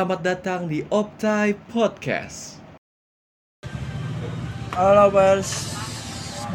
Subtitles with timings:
[0.00, 2.56] Selamat datang di Optai Podcast.
[4.72, 5.76] Halo Pers,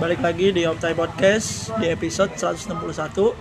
[0.01, 3.37] balik lagi di Optai Podcast di episode 161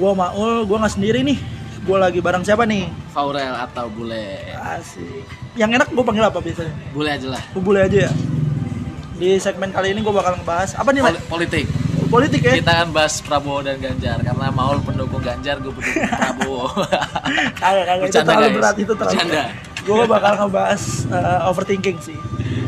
[0.00, 1.36] Gua Maul, gua nggak sendiri nih
[1.84, 2.88] Gua lagi bareng siapa nih?
[3.12, 5.28] Faurel atau bule Asik
[5.60, 6.72] Yang enak gua panggil apa biasanya?
[6.96, 8.12] bule aja lah boleh aja ya?
[9.20, 11.20] Di segmen kali ini gua bakal ngebahas Apa nih Mas?
[11.20, 11.66] Poli- politik
[12.08, 12.52] Politik ya?
[12.56, 16.66] kita kan bahas Prabowo dan Ganjar karena Maul pendukung Ganjar gue pendukung Prabowo
[17.60, 18.56] Kagak, kagak, itu terlalu guys.
[18.56, 19.44] berat, itu terlalu Bercanda.
[19.86, 22.18] Gua bakal ngebahas eh, overthinking sih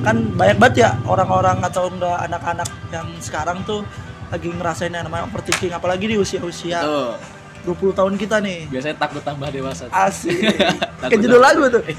[0.00, 3.84] Kan banyak banget ya orang-orang atau enggak anak-anak yang sekarang tuh
[4.30, 7.18] lagi ngerasain yang namanya overthinking apalagi di usia-usia tuh
[7.64, 10.32] 20 tahun kita nih biasanya takut tambah dewasa Asik.
[11.00, 11.82] Kayak judul lagu tuh.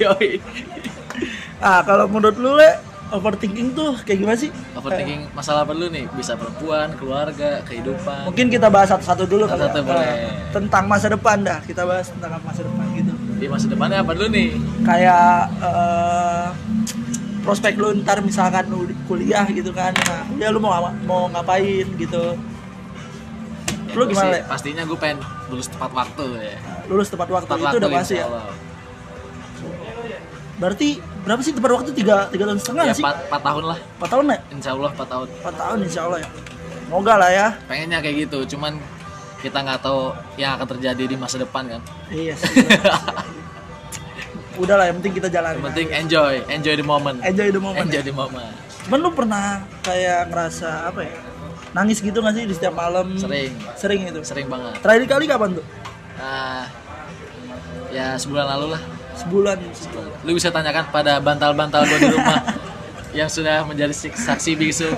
[1.61, 2.73] Ah, kalau menurut lu le,
[3.11, 4.49] overthinking tuh kayak gimana sih?
[4.73, 9.55] overthinking masalah apa dulu nih bisa perempuan keluarga kehidupan Mungkin kita bahas satu-satu dulu ya.
[9.81, 10.07] boleh.
[10.07, 11.59] Ah, Tentang masa depan dah.
[11.61, 13.13] Kita bahas tentang masa depan gitu.
[13.35, 14.49] di masa depannya apa dulu nih
[14.81, 16.47] Kayak eh,
[17.41, 19.91] prospek lu ntar misalkan lu kuliah gitu kan.
[19.91, 20.71] Nah, kuliah lu mau
[21.03, 22.37] mau ngapain gitu.
[23.91, 25.19] Lu Gue gimana, sih, pastinya gue pengen
[25.51, 26.55] lulus tepat waktu ya
[26.87, 28.27] Lulus tepat waktu tepat itu waktu udah pasti ya.
[30.55, 30.89] Berarti
[31.21, 31.89] berapa sih tepat waktu?
[31.93, 33.05] Tiga, tiga tahun setengah ya nggak sih?
[33.05, 34.37] 4, tahun lah Empat tahun ya?
[34.49, 36.27] insya Allah 4 tahun Empat tahun insya Allah ya.
[36.81, 37.47] Semoga lah ya.
[37.65, 38.71] pengennya kayak gitu cuman
[39.39, 42.51] kita nggak tahu yang akan terjadi di masa depan kan Iya sih.
[44.61, 45.55] Udah lah, yang penting kita jalan.
[45.55, 47.81] yang penting enjoy enjoy the moment enjoy the moment.
[47.81, 48.03] enjoy ya.
[48.03, 51.13] the moment Cuman lu pernah kayak ngerasa apa ya?
[51.71, 53.13] Nangis gitu gak sih di setiap malam?
[53.15, 53.53] Sering.
[53.73, 54.19] Sering itu.
[54.21, 55.65] sering banget Terakhir kali kapan tuh?
[56.13, 56.69] nah
[57.89, 58.79] ya sebulan lalu lah
[59.21, 59.57] Sebulan.
[60.23, 62.39] lu bisa tanyakan pada bantal-bantal gue di rumah
[63.17, 64.89] yang sudah menjadi saksi bisu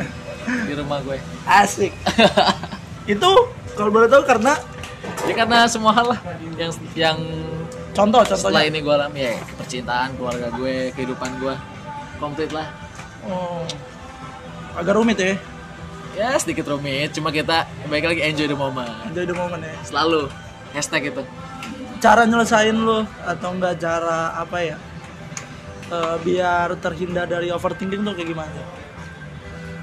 [0.67, 1.91] di rumah gue Asik.
[3.13, 3.31] itu
[3.73, 4.53] kalau boleh tahu karena
[5.23, 6.19] ya karena semua hal lah
[6.55, 7.17] yang yang
[7.91, 8.71] contoh setelah contohnya.
[8.71, 11.55] ini gue alami ya percintaan keluarga gue kehidupan gue
[12.17, 12.67] komplit lah
[13.23, 13.63] Oh,
[14.75, 15.40] agak rumit ya.
[16.11, 19.72] ya sedikit rumit cuma kita baik lagi enjoy the moment Enjoy the moment ya.
[19.88, 20.28] selalu
[20.75, 21.23] hashtag itu
[22.03, 24.78] Cara nyelesain lu atau enggak cara apa ya?
[25.86, 28.62] eh, biar terhindar dari overthinking tuh kayak gimana?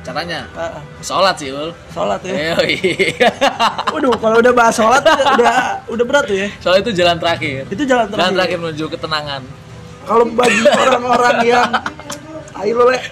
[0.00, 0.82] caranya Ah, ah.
[1.04, 2.56] sholat sih ul sholat ya.
[3.92, 6.48] Waduh, kalau udah bahas sholat udah udah berat tuh ya.
[6.56, 8.18] Sholat itu jalan terakhir Itu jalan terakhir.
[8.18, 9.42] jalan terakhir menuju ketenangan
[10.08, 11.68] Kalau bagi orang-orang yang
[12.56, 12.98] ayo lo, Le.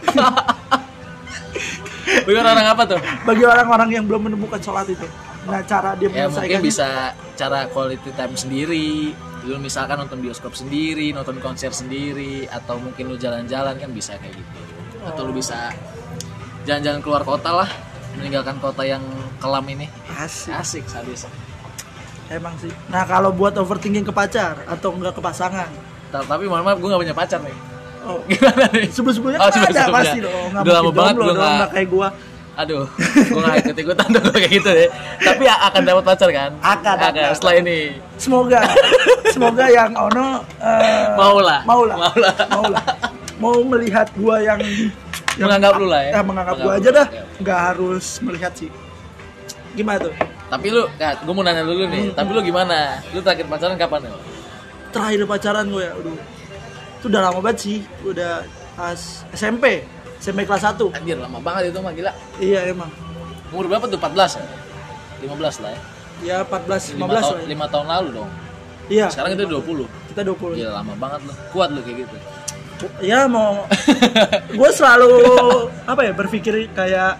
[2.25, 3.01] Bagi orang apa tuh?
[3.23, 5.05] bagi orang-orang yang belum menemukan sholat itu.
[5.48, 6.88] Nah, cara dia Ya mungkin bisa
[7.34, 13.16] cara quality time sendiri Lu misalkan nonton bioskop sendiri, nonton konser sendiri Atau mungkin lu
[13.16, 14.60] jalan-jalan kan bisa kayak gitu
[15.03, 15.72] Atau lu bisa
[16.62, 17.70] jalan-jalan keluar kota lah
[18.14, 19.00] Meninggalkan kota yang
[19.36, 20.53] kelam ini asik.
[20.53, 21.25] Asik sadis
[22.28, 22.69] Emang sih.
[22.92, 25.65] Nah, kalau buat overthinking ke pacar atau enggak ke pasangan.
[26.12, 27.56] Ta- Tapi mohon maaf gue gak punya pacar nih
[28.04, 28.88] Oh, Gimana nih?
[28.88, 30.48] sebelum-sebelumnya Oh, kan ada pasti dong.
[30.54, 32.09] Udah lama banget nggak- nggak kayak gua.
[32.59, 34.91] Aduh, gue gak ikut ikutan dong kayak gitu deh
[35.23, 36.51] Tapi ya akan dapat pacar kan?
[36.59, 37.31] Akan, akan.
[37.31, 37.79] Setelah ini
[38.19, 38.67] Semoga
[39.31, 41.63] semoga yang ono eh, Mau lah.
[41.63, 41.97] Mau lah.
[43.39, 44.59] Mau melihat gua yang
[45.39, 47.07] yang Menganggap lu lah ya Ya, menganggap gua Menganggap aja lu, dah.
[47.39, 48.71] Nggak harus melihat sih.
[49.79, 50.15] Gimana tuh?
[50.51, 52.99] Tapi lu, gue mau nanya dulu nih Tapi lu gimana?
[53.15, 54.19] Lu terakhir pacaran kapan ya?
[54.89, 56.17] terakhir pacaran gue ya aduh
[56.99, 58.43] itu udah lama banget sih udah
[58.75, 59.85] pas SMP
[60.19, 62.12] SMP kelas 1 Anjir lama banget itu mah gila.
[62.43, 62.91] Iya emang.
[63.55, 63.99] Umur berapa tuh?
[63.99, 64.47] 14 ya?
[65.25, 65.81] 15 lah ya.
[66.19, 67.55] Ya 14 5 15 tahun, lah ya.
[67.55, 68.31] 5 tahun lalu dong.
[68.89, 69.07] Iya.
[69.11, 72.17] Sekarang itu 20 kita 20 Gila lama banget lu Kuat lu kayak gitu.
[73.03, 73.67] Ya mau
[74.59, 75.11] gue selalu
[75.83, 77.19] apa ya berpikir kayak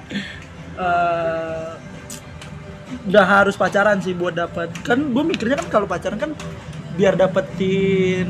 [0.79, 1.75] eh
[3.09, 6.31] udah harus pacaran sih buat dapat kan gue mikirnya kan kalau pacaran kan
[6.95, 8.29] biar dapetin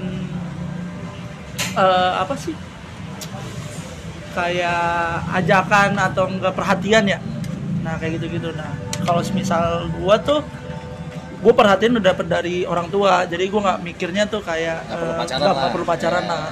[1.76, 2.54] eh apa sih
[4.30, 4.82] kayak
[5.34, 7.18] ajakan atau enggak perhatian ya?
[7.80, 10.40] Nah kayak gitu gitu nah kalau misal gue tuh
[11.38, 13.22] gue perhatian udah dapet dari orang tua.
[13.24, 15.60] Jadi gue nggak mikirnya tuh kayak Nggak perlu eh, pacaran nggak- lah.
[15.60, 16.28] nggak perlu pacaran Ya.
[16.28, 16.42] nah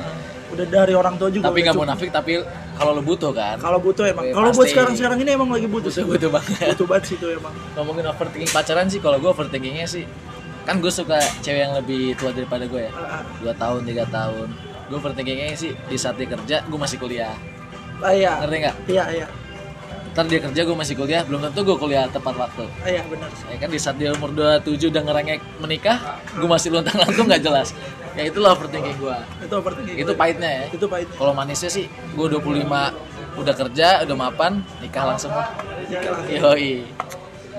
[0.47, 1.83] udah dari orang tua juga Tapi gak cukup.
[1.85, 2.33] munafik tapi
[2.73, 3.59] kalau lu butuh kan?
[3.59, 4.25] Kalau butuh emang.
[4.25, 5.91] Iya, kalau buat sekarang sekarang ini emang lagi butuh.
[5.91, 6.07] Butuh, sih.
[6.07, 6.71] butuh banget.
[6.71, 7.53] Butuh banget sih itu emang.
[7.75, 10.07] Ngomongin overthinking pacaran sih Kalau gue overthinkingnya sih
[10.63, 12.93] Kan gue suka cewek yang lebih tua daripada gue ya.
[12.95, 13.23] Ah, ah.
[13.43, 14.49] 2 tahun, 3 tahun.
[14.87, 17.35] Gue overthinkingnya sih Di saat dia kerja gue masih kuliah
[18.03, 18.33] ah, iya.
[18.43, 18.75] Ngerti gak?
[18.91, 19.27] iya iya.
[20.17, 21.23] Ntar dia kerja gue masih kuliah.
[21.29, 22.65] Belum tentu gue kuliah tepat waktu.
[22.81, 23.47] Ah, iya benar sih.
[23.53, 25.99] Ya kan di saat dia umur 27 udah ngerengek menikah
[26.33, 27.77] gue masih lontang lantung nggak jelas.
[28.17, 30.65] Ya itulah overthinking gue itu overthinking itu pahitnya ya.
[30.73, 31.85] Itu pahit kalau manisnya sih
[32.17, 32.65] gue 25
[33.37, 35.33] udah kerja udah mapan nikah langsung.
[35.37, 36.89] Nikah yoi.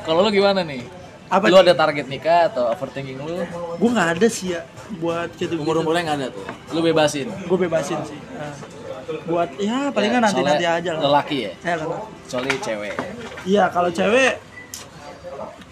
[0.02, 0.82] Kalau lu gimana nih?
[1.30, 1.64] Apa lu nih?
[1.68, 3.46] ada target nikah atau overthinking lu?
[3.78, 4.66] Gue nggak ada sih ya
[4.98, 5.62] buat gitu.
[5.62, 6.46] umur umurnya nggak ada tuh?
[6.74, 7.30] Lu bebasin?
[7.46, 8.18] Gue bebasin sih.
[8.18, 8.77] Nah,
[9.24, 11.02] buat ya palingan Ya, nanti nanti aja lah.
[11.02, 12.06] lelaki ya Saya lelaki.
[12.26, 12.96] soalnya cewek
[13.44, 14.34] Iya kalau cewek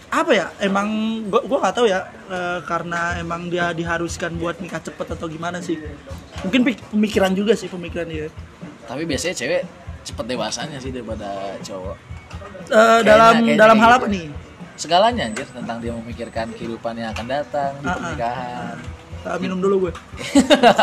[0.07, 0.87] apa ya emang
[1.27, 5.59] gua gua nggak tahu ya eh, karena emang dia diharuskan buat nikah cepet atau gimana
[5.59, 5.75] sih
[6.39, 8.31] mungkin pemikiran juga sih pemikiran dia
[8.83, 9.61] tapi biasanya cewek
[10.05, 11.27] cepet dewasanya sih daripada
[11.61, 11.97] cowok
[12.65, 13.97] Eh, dalam kayaknya dalam hal gitu.
[13.97, 14.25] apa nih
[14.75, 17.95] segalanya anjir tentang dia memikirkan kehidupan yang akan datang di Ah, ah.
[17.95, 18.75] pernikahan
[19.25, 19.93] Eh, minum dulu gue.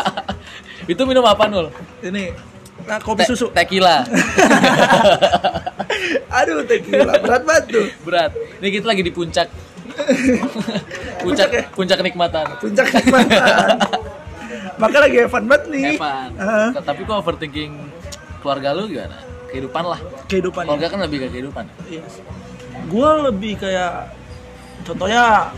[0.91, 1.71] Itu minum apa nul?
[2.03, 2.35] Ini
[2.83, 3.47] nah, kopi Te- susu.
[3.55, 4.03] tequila.
[6.37, 7.13] Aduh tequila.
[7.23, 7.87] Berat banget tuh.
[8.03, 8.31] Berat.
[8.59, 9.47] Ini kita lagi di puncak.
[11.23, 11.63] Puncak ya?
[11.69, 12.45] puncak kenikmatan.
[12.57, 13.77] Puncak kenikmatan.
[14.75, 15.95] Maka lagi Evan banget nih.
[15.95, 17.71] Evan Ah, tapi kok overthinking
[18.41, 19.21] keluarga lu gimana?
[19.47, 19.99] Kehidupan lah.
[20.27, 21.65] Kehidupan keluarga kan lebih ke kehidupan.
[21.87, 22.03] Iya.
[22.89, 24.11] Gue lebih kayak
[24.83, 25.53] contohnya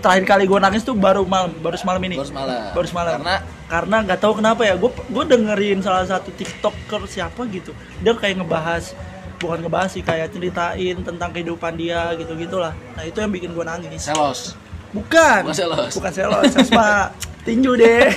[0.00, 2.16] terakhir kali gue nangis tuh baru malam, baru semalam ini.
[2.16, 3.12] baru semalam Baru semalam.
[3.20, 3.36] karena
[3.70, 7.70] Karena nggak tahu kenapa ya, gue gue dengerin salah satu tiktoker siapa gitu,
[8.02, 8.96] dia kayak ngebahas
[9.40, 12.74] bukan ngebahas sih kayak ceritain tentang kehidupan dia gitu gitulah.
[12.98, 14.10] Nah itu yang bikin gue nangis.
[14.10, 14.58] selos
[14.90, 15.46] Bukan.
[15.46, 15.92] Bukan selos.
[15.94, 16.44] Bukan selos.
[16.50, 17.14] Selos mah
[17.46, 18.10] tinju deh.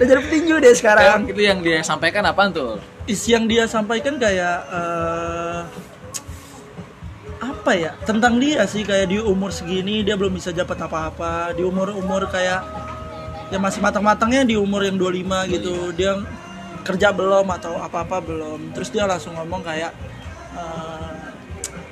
[0.00, 1.28] Udah jadi petinju deh sekarang.
[1.28, 2.80] itu yang dia sampaikan apaan tuh
[3.10, 5.39] isi yang dia sampaikan kayak eh,
[7.60, 11.52] apa ya tentang dia sih kayak di umur segini dia belum bisa dapat apa-apa.
[11.52, 12.64] Di umur umur kayak
[13.52, 15.92] ya masih matang-matangnya di umur yang 25 gitu.
[15.92, 16.16] Dia
[16.80, 18.72] kerja belum atau apa-apa belum.
[18.72, 19.92] Terus dia langsung ngomong kayak
[20.56, 21.12] eh,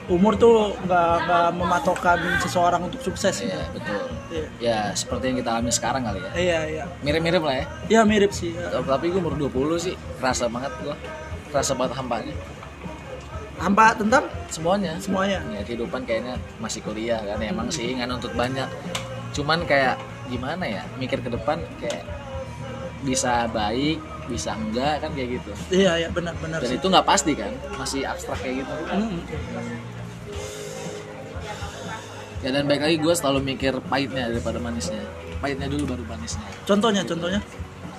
[0.08, 3.44] umur tuh nggak nggak mematokkan seseorang untuk sukses.
[3.44, 4.02] Iya betul.
[4.28, 4.46] Iya.
[4.56, 6.30] ya seperti yang kita alami sekarang kali ya.
[6.32, 6.84] Iya iya.
[7.04, 7.64] Mirip-mirip lah ya.
[7.92, 8.56] Ya mirip sih.
[8.56, 8.80] Ya.
[8.80, 10.96] tapi gue umur 20 sih kerasa banget gue
[11.52, 12.34] kerasa banget hampanya
[13.58, 14.24] hampa tentang?
[14.48, 14.94] Semuanya.
[15.02, 15.38] Semuanya.
[15.52, 18.66] Ya kehidupan kayaknya masih kuliah kan emang sih nggak nuntut banyak.
[19.34, 19.98] Cuman kayak
[20.30, 22.06] gimana ya mikir ke depan kayak
[23.02, 25.50] bisa baik bisa enggak kan kayak gitu.
[25.72, 26.76] Iya iya benar benar dan sih.
[26.76, 29.22] itu nggak pasti kan masih abstrak kayak gitu Mm-mm.
[32.44, 35.00] ya dan baik lagi gue selalu mikir pahitnya daripada manisnya.
[35.38, 36.44] Pahitnya dulu baru manisnya.
[36.66, 37.40] Contohnya contohnya?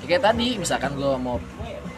[0.03, 1.41] Ya, kayak tadi misalkan gue mau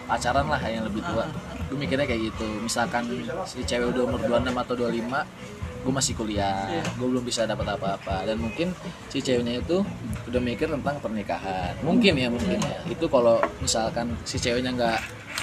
[0.07, 1.25] pacaran lah yang lebih tua
[1.71, 2.47] gue mikirnya kayak gitu.
[2.59, 3.07] Misalkan
[3.47, 6.69] si cewek udah umur 26 atau 25 gue masih kuliah.
[6.69, 6.83] Iya.
[6.94, 8.27] gue belum bisa dapat apa-apa.
[8.27, 8.75] Dan mungkin
[9.07, 9.81] si ceweknya itu
[10.27, 11.73] udah mikir tentang pernikahan.
[11.81, 12.79] Mungkin ya mungkin ya.
[12.85, 15.00] Itu kalau misalkan si ceweknya nggak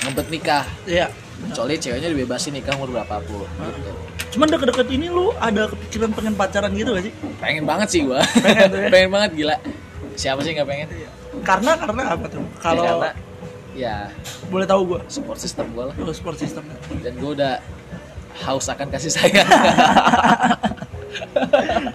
[0.06, 0.64] ngebet nikah.
[0.84, 1.08] Iya.
[1.48, 3.90] Kecuali ceweknya dibebasin nikah umur berapapun gitu.
[4.36, 7.14] Cuman deket-deket ini lu ada kepikiran pengen pacaran gitu gak sih?
[7.40, 8.88] Pengen banget sih gue Pengen ya?
[8.94, 9.56] pengen banget gila.
[10.18, 10.88] Siapa sih nggak pengen?
[11.46, 12.42] Karena karena apa tuh?
[12.60, 13.10] Kalau Ya, karena
[13.78, 14.10] ya
[14.48, 15.94] boleh tahu gue support system gue lah.
[15.96, 17.54] Oh, sport systemnya dan gue udah
[18.40, 19.46] haus akan kasih sayang.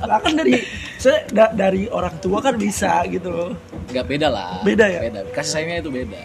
[0.03, 0.63] Lah kan dari
[0.95, 3.51] saya da- dari orang tua kan bisa gitu loh.
[3.89, 4.59] Nggak beda lah.
[4.62, 5.00] Beda ya?
[5.01, 5.19] beda.
[5.31, 6.21] Kasih sayangnya itu beda.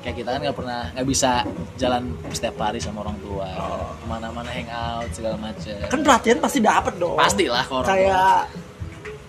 [0.00, 1.30] Kayak kita kan nggak pernah nggak bisa
[1.76, 3.48] jalan setiap hari sama orang tua.
[3.94, 5.88] Ke mana-mana hangout segala macam Oh.
[5.88, 7.16] kan perhatian pasti dapet dong.
[7.16, 7.82] Pastilah tua.
[7.84, 8.36] kayak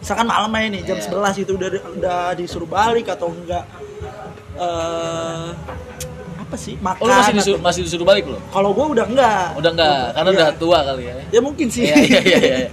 [0.01, 1.05] misalkan malam aja nih jam Iya.
[1.13, 3.65] 11 itu udah udah disuruh balik atau enggak
[4.61, 5.45] eh
[6.37, 6.75] apa sih?
[6.77, 9.47] Makan oh lu masih atau- disuruh, masih disuruh balik lo kalau gue udah enggak.
[9.55, 10.37] Udah enggak karena Iya.
[10.37, 11.15] udah tua kali ya.
[11.29, 11.83] Ya mungkin sih.
[11.83, 12.67] Iya iya iya iya.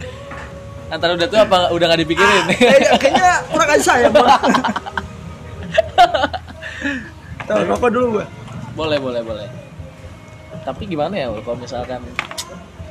[0.89, 2.43] Antara udah tua apa udah nggak dipikirin?
[2.43, 4.37] Ah, kayaknya, kayaknya kurang aja sayang gua.
[7.49, 8.27] Tuh, rokok dulu gua.
[8.75, 9.49] boleh boleh boleh.
[10.63, 12.05] Tapi gimana ya kalau misalkan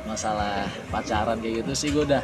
[0.02, 2.18] masalah pacaran kayak gitu sih gue udah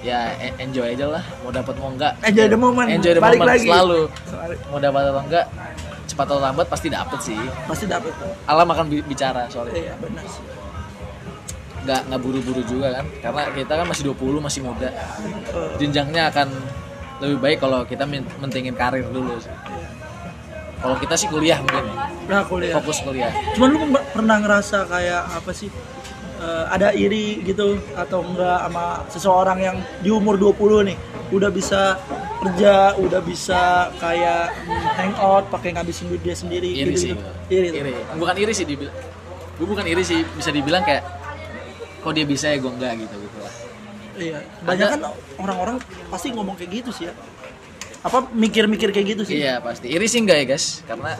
[0.00, 0.18] ya
[0.56, 2.88] enjoy aja lah mau dapat mau enggak Enjoy the moment.
[2.88, 3.66] enjoy the Balik moment lagi.
[3.66, 4.00] selalu
[4.66, 5.46] mau dapat atau enggak
[6.06, 8.32] cepat atau lambat pasti dapet sih Pasti dapet tuh.
[8.44, 10.42] alam akan bi- bicara soalnya Iya, benar sih.
[11.80, 14.88] nggak nggak buru-buru juga kan karena kita kan masih 20 masih muda
[15.76, 16.48] jenjangnya akan
[17.18, 18.04] lebih baik kalau kita
[18.36, 19.52] mentingin karir dulu sih.
[20.76, 21.84] kalau kita sih kuliah mungkin
[22.26, 22.72] nah, kuliah.
[22.74, 23.78] fokus kuliah Cuman lu
[24.10, 25.68] pernah ngerasa kayak apa sih?
[26.40, 30.96] Eh, ada iri gitu atau enggak sama seseorang yang di umur 20 nih
[31.30, 31.94] udah bisa
[32.40, 33.62] kerja, udah bisa
[33.96, 37.30] kayak hmm, hangout pakai ngabisin duit dia sendiri iri gitu, sih gitu.
[37.48, 37.68] Iri.
[37.70, 38.96] iri bukan iri sih dibilang
[39.54, 41.04] gue bukan iri sih bisa dibilang kayak
[42.00, 43.54] kok dia bisa ya gue enggak gitu gitu lah
[44.12, 45.00] Iya, banyak kan
[45.38, 45.76] orang-orang
[46.08, 47.16] pasti ngomong kayak gitu sih ya.
[48.00, 49.38] Apa mikir-mikir kayak gitu sih?
[49.38, 51.16] iya pasti iri sih enggak ya guys karena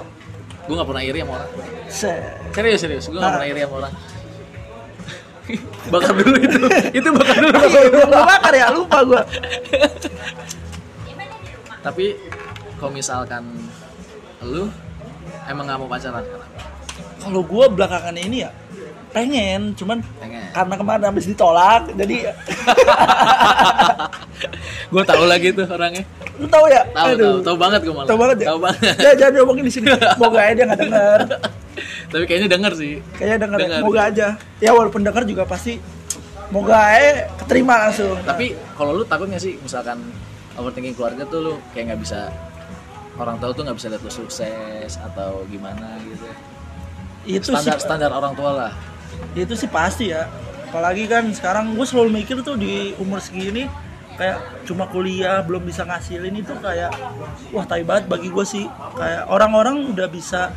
[0.61, 1.51] gue nggak pernah iri sama orang
[1.89, 3.37] Se- serius serius gue nggak Ah.
[3.37, 3.93] pernah iri sama orang
[5.93, 6.59] bakar dulu itu.
[6.95, 7.55] Itu bakar dulu.
[7.91, 9.23] Belum gua bakar ya, lupa gua.
[11.81, 12.13] tapi
[12.77, 13.43] kalau misalkan
[14.45, 14.69] lu
[15.49, 16.47] emang nggak mau pacaran kenapa?
[17.21, 18.51] Kalau gua belakangan ini ya
[19.11, 19.75] pengen.
[19.75, 20.51] Cuman Pengen.
[20.55, 22.31] karena kemarin habis ditolak jadi
[24.93, 26.07] gue tahu lagi tuh orangnya
[26.41, 26.83] lu tahu ya?
[26.91, 27.37] Tahu tahu.
[27.45, 28.09] Tahu banget gue malah.
[28.09, 28.47] Tahu banget ya?
[28.49, 28.81] Tahu banget.
[29.07, 29.87] Ya jangan diomongin di sini.
[30.23, 31.21] Moga aja dia nggak denger.
[32.13, 32.93] Tapi kayaknya denger sih.
[33.15, 33.65] Kayaknya denger, ya.
[33.65, 33.81] Denger.
[33.87, 34.27] moga aja.
[34.59, 35.79] Ya walaupun denger juga pasti
[36.51, 38.19] moga aja keterima langsung.
[38.27, 40.03] Tapi kalau lu takut nggak sih misalkan
[40.59, 42.35] overthinking keluarga tuh lu kayak nggak bisa
[43.17, 46.27] orang tahu tuh nggak bisa lihat lu sukses atau gimana gitu
[47.29, 47.85] itu standar sih.
[47.85, 48.73] Standar orang tua lah.
[49.37, 50.29] Itu sih pasti ya.
[50.71, 53.67] Apalagi kan sekarang gue selalu mikir tuh di umur segini
[54.15, 56.91] kayak cuma kuliah belum bisa ngasilin itu kayak
[57.51, 58.65] wah tai banget bagi gue sih
[58.95, 60.51] kayak orang-orang udah bisa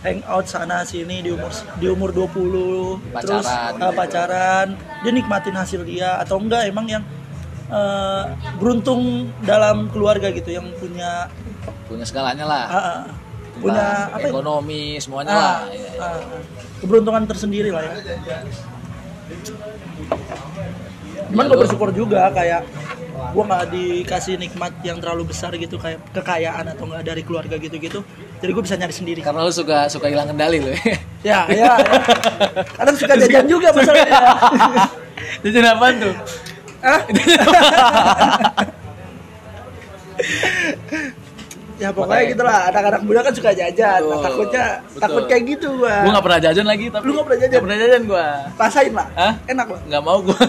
[0.00, 3.96] hangout sana sini di umur di umur 20 terus Pacaran uh, gitu.
[3.96, 4.66] pacaran
[5.02, 7.04] dia nikmatin hasil dia atau enggak emang yang
[7.68, 11.28] uh, beruntung dalam keluarga gitu yang punya
[11.84, 13.00] punya segalanya lah uh, uh,
[13.60, 14.30] punya apa ya?
[14.32, 16.00] ekonomi semuanya Ah, lah Iya, iya.
[16.00, 16.20] ah,
[16.80, 17.92] keberuntungan tersendiri lah ya.
[21.30, 22.64] Cuman Ya, gue bersyukur juga kayak
[23.20, 28.00] gue nggak dikasih nikmat yang terlalu besar gitu kayak kekayaan atau nggak dari keluarga gitu-gitu.
[28.40, 29.20] Jadi gue bisa nyari sendiri.
[29.20, 30.72] karena lu suka suka hilang kendali lu
[31.20, 31.76] Ya, ya.
[31.76, 31.76] ya.
[32.74, 34.20] Kadang suka jajan juga masalahnya.
[35.44, 36.14] jajan apaan tuh?
[41.80, 42.58] ya pokoknya Makanya- gitu lah.
[42.68, 44.00] Anak-anak muda kan suka jajan.
[44.04, 45.00] Nah, takutnya betul.
[45.00, 45.94] takut kayak gitu gua.
[45.98, 47.50] gua nggak pernah jajan lagi tapi Lu nggak pernah jajan?
[47.50, 49.06] Nggak pernah jajan gua Rasain lah.
[49.14, 49.32] Hah?
[49.46, 49.80] Enak lah.
[49.88, 50.38] nggak mau gua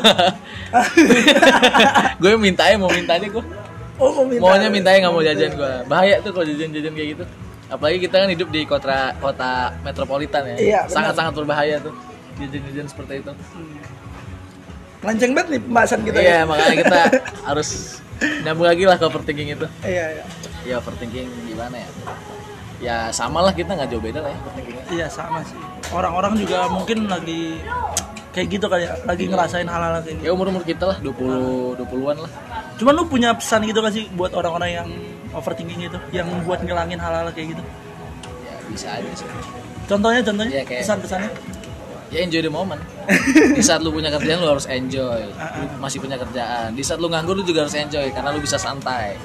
[2.22, 3.44] gue mintanya mau mintanya gua
[3.96, 4.42] Oh, mau minta.
[4.44, 7.24] maunya mintanya nggak mau jajan gua bahaya tuh kalau jajan-jajan kayak gitu
[7.68, 10.92] apalagi kita kan hidup di kota kota metropolitan ya Iya, benar.
[10.92, 11.94] sangat sangat berbahaya tuh
[12.36, 13.32] jajan-jajan seperti itu
[15.02, 16.40] Melenceng banget nih pembahasan kita iya ya.
[16.44, 17.00] makanya kita
[17.50, 17.68] harus
[18.42, 20.24] nyambung lagi lah ke overthinking itu Iya, iya.
[20.64, 21.90] Ya overthinking gimana ya?
[22.82, 24.84] Ya sama lah kita nggak jauh beda lah ya overthinkingnya.
[24.90, 25.58] Iya, sama sih.
[25.92, 27.62] Orang-orang juga mungkin lagi
[28.32, 30.24] kayak gitu kali ya, lagi ngerasain hal-hal kayak gitu.
[30.24, 32.32] ya umur umur kita lah 20 20-an lah.
[32.80, 34.88] Cuman lu punya pesan gitu gak sih buat orang-orang yang
[35.36, 37.64] overthinking gitu, yang buat ngilangin hal-hal kayak gitu?
[38.42, 39.28] ya bisa aja sih.
[39.86, 41.32] Contohnya, contohnya, Iya, kayak- pesan-pesannya?
[42.12, 42.80] ya enjoy the moment.
[43.56, 45.28] Di saat lu punya kerjaan lu harus enjoy.
[45.32, 46.72] Lu masih punya kerjaan.
[46.72, 49.16] Di saat lu nganggur lu juga harus enjoy karena lu bisa santai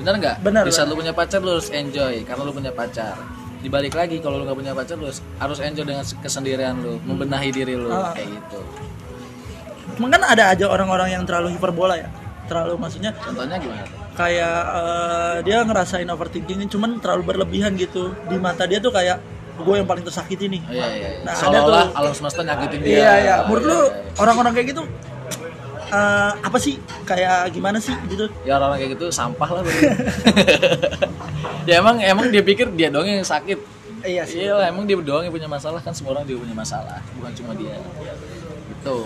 [0.00, 3.14] bener nggak Benar, di saat lu punya pacar lu harus enjoy karena lu punya pacar
[3.60, 7.76] dibalik lagi kalau lu nggak punya pacar lu harus- enjoy dengan kesendirian lu membenahi diri
[7.76, 8.10] lu Ah.
[8.10, 8.60] kayak gitu
[9.90, 12.08] Cuman kan ada aja orang-orang yang terlalu hiperbola ya.
[12.48, 18.16] Terlalu maksudnya contohnya gimana tuh kayak eh, dia ngerasain overthinking cuman terlalu berlebihan gitu.
[18.24, 19.20] Di mata dia tuh kayak
[19.56, 20.62] gue yang paling tersakiti nih.
[20.64, 21.20] oh, iya iya iya.
[21.20, 23.34] Nah, ada seolah-olah tuh- alam semesta nyakitin dia Iya, iya.
[23.44, 24.16] Menurut Oh, lu iya, iya.
[24.16, 24.82] orang-orang kayak gitu
[25.90, 26.78] eh, apa sih?
[27.04, 28.30] Kayak gimana sih gitu?
[28.46, 29.62] ya orang kayak gitu sampah lah
[31.68, 33.58] ya emang emang dia pikir dia doang yang sakit
[34.00, 34.48] Iya sih.
[34.48, 37.52] Iya emang dia doang yang punya masalah kan semua orang juga punya masalah, bukan cuma
[37.56, 37.76] dia.
[38.70, 38.96] Gitu.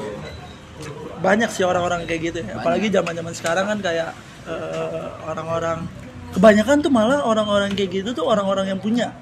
[1.19, 2.61] banyak sih orang-orang kayak gitu ya.
[2.61, 4.13] Apalagi zaman-zaman sekarang kan kayak
[4.45, 5.89] eh, orang-orang
[6.35, 9.15] kebanyakan tuh malah orang-orang kayak gitu tuh orang-orang yang punya.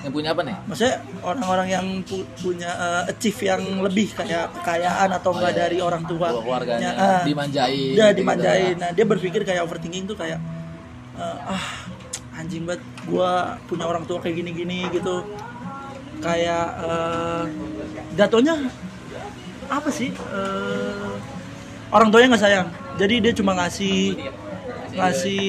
[0.00, 0.56] Yang punya apa nih?
[0.64, 5.60] Maksudnya orang-orang yang pu- punya eh, achieve yang lebih kayak kekayaan atau enggak iya.
[5.66, 6.28] dari orang tua.
[6.32, 7.22] Keluarganya Ah.
[7.22, 7.92] dimanjain.
[7.92, 8.74] Dia gitu-gitu dimanjain.
[8.76, 8.80] ya.
[8.80, 10.38] Nah, dia berpikir kayak overthinking tuh kayak
[11.20, 11.64] eh, ah
[12.34, 15.20] anjing banget gua punya orang tua kayak gini-gini gitu.
[16.22, 17.44] Kayak eh,
[18.16, 18.54] jatuhnya
[19.68, 20.08] apa sih?
[20.12, 21.12] Eh,
[21.90, 22.68] orang tuanya nggak sayang.
[22.94, 24.16] Jadi dia cuma ngasih
[24.94, 25.44] ngasih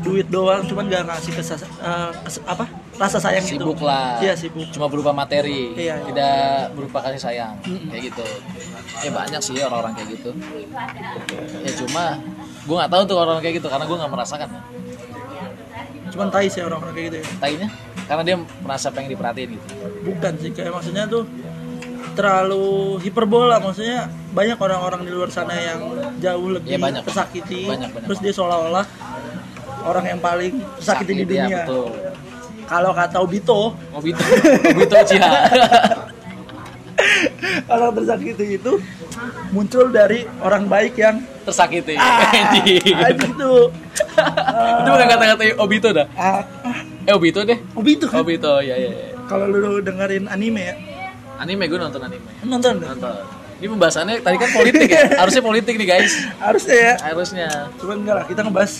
[0.00, 2.64] duit doang, cuman nggak ngasih kesas, eh, kes- apa
[2.96, 3.56] rasa sayang itu.
[3.56, 4.16] Sibuk lah.
[4.18, 4.68] Iya sibuk.
[4.70, 6.04] Cuma berupa materi, Iya, iya.
[6.04, 6.36] tidak
[6.72, 7.54] berupa kasih sayang.
[7.62, 8.24] Kayak gitu.
[9.00, 10.30] Ya banyak sih orang-orang kayak gitu.
[11.60, 12.04] Ya cuma
[12.60, 14.48] gue nggak tahu tuh orang kayak gitu karena gue nggak merasakan.
[16.10, 17.26] Cuman tai sih orang-orang kayak gitu ya.
[17.38, 17.68] Tainya
[18.04, 19.66] karena dia merasa pengen diperhatiin gitu.
[20.00, 21.22] bukan sih kayak maksudnya tuh
[22.12, 22.66] terlalu
[22.98, 25.80] hiperbola maksudnya banyak orang-orang di luar sana yang
[26.16, 27.02] jauh lebih Iya, banyak.
[27.02, 28.04] tersakiti Banyak, banyak.
[28.06, 28.86] terus dia seolah-olah
[29.82, 31.60] orang yang paling tersakiti di Sakit, ya, dunia
[32.64, 34.22] kalau kata Obito Obito,
[34.68, 35.30] Obito Uchiha.
[37.66, 38.72] orang tersakiti itu
[39.50, 41.96] muncul dari orang baik yang Tersakiti.
[41.96, 42.20] ah,
[42.52, 42.78] Anjing.
[42.94, 43.72] anjing tuh
[44.78, 48.90] itu bukan kata-kata Obito dah ah, ah, eh Obito deh Obito kan Obito ya ya,
[48.92, 49.16] ya.
[49.26, 50.74] kalau lu dengerin anime ya
[51.40, 52.28] anime gue nonton anime.
[52.44, 52.74] Nonton?
[52.78, 53.16] Nonton.
[53.60, 55.04] Ini pembahasannya tadi kan politik ya?
[55.20, 56.12] Harusnya politik nih guys.
[56.40, 56.94] Harusnya ya.
[57.00, 57.48] Harusnya.
[57.76, 58.72] Cuman enggak lah kita ngebahas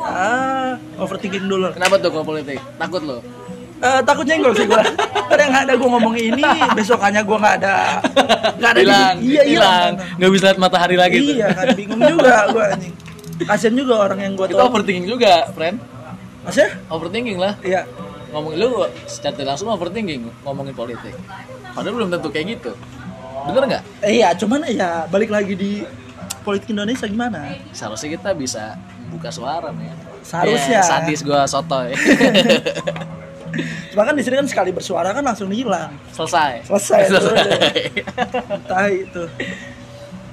[0.00, 2.58] ah overthinking dulu kenapa tuh kalau politik?
[2.78, 3.18] Takut lo?
[3.80, 4.84] Eh, takut nyenggol sih gua.
[5.32, 6.44] Karena yang ada gua ngomong ini,
[6.76, 7.76] besokannya gua nggak ada,
[8.60, 8.76] nggak ada.
[8.76, 10.16] di- hilang iya hilang hilang.
[10.20, 11.34] nggak bisa lihat matahari lagi tuh.
[11.40, 12.94] Iya kan, bingung juga gua anjing.
[13.40, 14.68] Kasian juga orang yang gua itu tahu.
[14.68, 15.80] overthinking juga friend.
[16.44, 16.70] Maksudnya?
[16.92, 17.56] overthinking lah.
[17.64, 17.82] Iya.
[18.30, 21.10] ngomongin lu secara langsung overthinking ngomongin politik
[21.80, 22.72] padahal belum tentu kayak gitu
[23.42, 25.80] bener nggak Eh, iya, cuman ya balik lagi di
[26.40, 27.56] politik Indonesia gimana?
[27.70, 30.78] seharusnya kita bisa membuka suara men Seharusnya.
[30.78, 31.96] Ya, sadis gua sotoy
[33.90, 35.90] Cuma kan di sini kan sekali bersuara kan langsung hilang.
[36.10, 37.02] selesai Selesai.
[38.54, 39.22] Entah itu.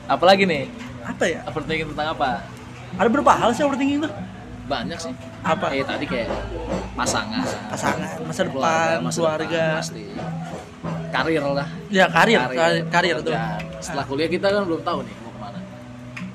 [0.05, 0.67] apalagi nih
[1.01, 1.39] Apa ya?
[1.43, 2.43] overthinking tentang apa
[2.93, 4.11] Ada berapa hal sih overthinking itu?
[4.65, 5.71] banyak sih Apa?
[5.71, 6.27] eh tadi kayak
[6.93, 9.47] pasangan Pasangan, masa depan, masa keluarga.
[9.47, 10.03] depan, pasti
[11.09, 13.31] karir lah Ya karir, karir, karir tuh.
[13.31, 13.61] pekerjaan.
[13.79, 15.59] setelah kuliah kita kan belum tahu nih mau ke mana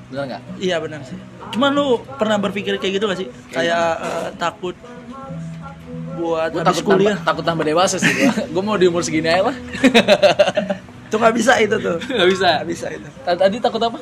[0.05, 1.17] benar nggak Iya benar sih.
[1.49, 3.27] Cuman lu pernah berpikir kayak gitu gak sih?
[3.47, 4.73] Kayak eh, takut
[6.13, 7.13] buat habis takut kuliah.
[7.13, 9.55] tambah, takut tambah dewasa sih gue mau di umur segini aja lah
[11.07, 11.97] Itu nggak bisa itu tuh.
[11.99, 13.07] nggak bisa Nggak bisa itu.
[13.21, 13.97] Ta- tadi takut apa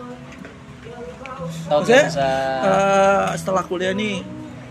[1.62, 2.30] takut Maksudnya nggak bisa
[2.62, 4.24] eh, setelah kuliah nih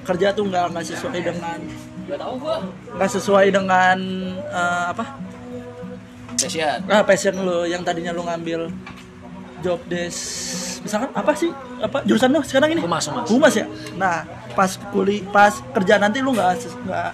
[0.02, 1.59] kerja tuh nggak nggak sesuai dengan
[2.02, 2.57] nggak tahu gue
[2.92, 3.99] nggak sesuai dengan
[4.47, 5.04] eh, apa?
[6.47, 6.78] Passion.
[6.88, 8.73] Ah, passion lu yang tadinya lu ngambil
[9.61, 10.80] job desk.
[10.80, 11.50] Misalkan apa sih?
[11.80, 12.00] Apa?
[12.09, 12.80] Jurusan lu sekarang ini?
[12.80, 13.52] Humas, humas.
[13.52, 13.68] ya?
[14.00, 14.25] Nah
[14.56, 17.11] pas kuli pas kerja nanti lu nggak nggak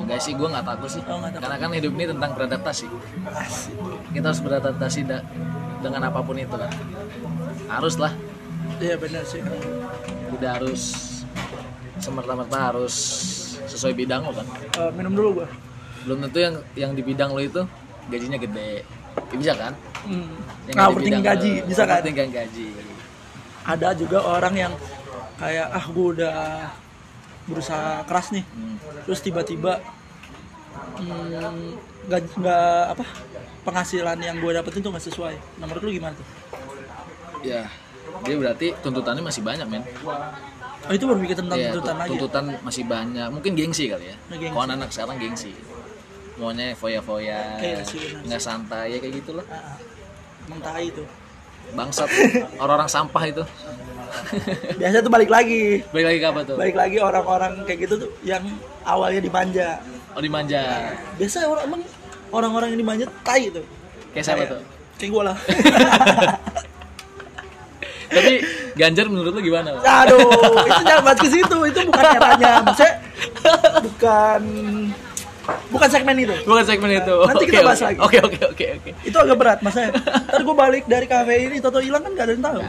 [0.00, 1.02] enggak sih gue nggak takut sih.
[1.08, 1.42] Oh, nggak takut.
[1.48, 2.86] karena kan hidup ini tentang beradaptasi.
[3.32, 3.76] Asik.
[4.12, 5.24] kita harus beradaptasi da-
[5.80, 6.70] dengan apa pun itu kan.
[7.68, 8.12] Harus lah.
[8.80, 9.40] Iya benar sih.
[10.36, 10.82] Tidak harus
[12.00, 12.94] semerta-merta harus
[13.68, 14.46] sesuai bidang lo kan.
[14.76, 15.48] Eh, minum dulu gua.
[16.04, 17.60] Belum tentu yang yang di bidang lo itu
[18.10, 18.82] gajinya gede.
[19.30, 19.72] Ya, bisa kan?
[20.02, 20.34] Hmm.
[20.66, 21.98] Yang nah bidang gaji bisa kan?
[21.98, 22.66] overthinking gaji.
[23.62, 24.72] Ada juga orang yang
[25.36, 26.36] kayak ah gua udah
[27.46, 28.44] berusaha keras nih.
[28.46, 28.76] Hmm.
[29.00, 29.80] terus tiba-tiba
[30.98, 31.74] hmm,
[32.06, 33.04] nggak nggak apa
[33.60, 35.34] penghasilan yang gue dapetin tuh nggak sesuai.
[35.58, 36.26] Nah menurut lu gimana tuh?
[37.42, 37.66] Ya
[38.26, 39.82] dia berarti tuntutannya masih banyak men.
[40.88, 42.08] Oh itu berpikir tentang Iya, tuntutan tu- lagi?
[42.08, 42.12] ya?
[42.16, 43.28] tuntutan masih banyak.
[43.30, 44.16] Mungkin gengsi kali ya.
[44.16, 44.50] Oh, gengsi.
[44.50, 45.50] kalau anak sekarang gengsi
[46.40, 47.60] maunya foya-foya
[48.24, 49.44] nggak santai ya kayak gitulah.
[49.52, 49.76] Ah,
[50.48, 51.04] emang tai itu.
[51.76, 52.08] Bangsat
[52.62, 53.44] orang-orang sampah itu.
[54.80, 55.84] Biasa tuh balik lagi.
[55.92, 56.56] Balik lagi ke apa tuh?
[56.56, 58.42] Balik lagi orang-orang kayak gitu tuh yang
[58.82, 59.78] awalnya dimanja.
[60.16, 60.96] Oh dimanja.
[61.20, 61.82] Biasa orang emang
[62.34, 63.62] orang-orang yang dimanja tai tuh.
[64.16, 64.60] Kayak siapa tuh?
[65.00, 65.36] kayak gue lah.
[68.10, 68.32] Tapi
[68.74, 69.76] Ganjar menurut lu gimana?
[69.80, 70.18] Aduh
[70.66, 71.58] itu jangan bahas ke situ.
[71.68, 72.52] Itu bukan eranya.
[72.64, 72.94] Maksudnya
[73.86, 74.42] bukan
[75.70, 76.34] bukan segmen itu?
[76.44, 77.16] Bukan segmen itu.
[77.26, 77.86] Nanti Oke, kita bahas oke.
[77.86, 77.98] lagi.
[78.00, 78.90] oke oke oke oke.
[79.06, 79.90] Itu agak berat maksudnya.
[80.00, 82.60] Ntar gue balik dari kafe ini toto hilang kan gak ada yang tahu.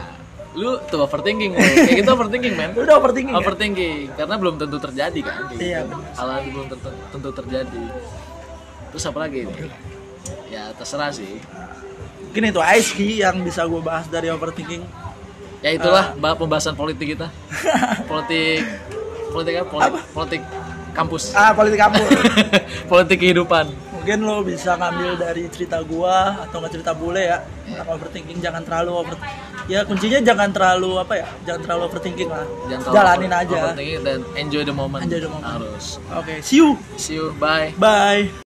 [0.52, 3.40] Lu tuh overthinking kayak gitu overthinking man udah overthinking ya?
[3.40, 5.48] overthinking karena belum tentu terjadi kan?
[5.56, 6.12] Iya, benar.
[6.12, 7.82] hal belum tentu, tentu terjadi.
[8.92, 9.72] Terus apa lagi nih
[10.52, 11.40] ya terserah sih.
[12.28, 14.84] Mungkin itu sih yang bisa gue bahas dari overthinking.
[15.64, 17.30] Ya itulah bah pembahasan politik kita.
[18.10, 18.66] Politik
[19.32, 19.70] politik apa?
[19.70, 20.42] Politik, politik
[20.92, 21.32] kampus.
[21.32, 22.08] Ah politik kampus.
[22.90, 23.66] Politik kehidupan.
[23.92, 27.38] Mungkin lo bisa ngambil dari cerita gua atau nggak cerita bule ya.
[27.64, 29.16] Tentang overthinking jangan terlalu over
[29.70, 31.26] ya kuncinya jangan terlalu apa ya?
[31.46, 32.46] Jangan terlalu overthinking lah.
[32.68, 33.58] Jangan terlalu jalanin over- aja.
[33.62, 35.00] overthinking dan enjoy the moment.
[35.06, 35.48] Enjoy the moment.
[35.48, 35.84] harus.
[36.12, 36.76] Oke see you.
[36.98, 37.32] See you.
[37.38, 37.72] Bye.
[37.78, 38.51] Bye